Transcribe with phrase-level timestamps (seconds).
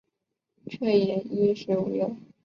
[0.65, 2.03] 却也衣食无虑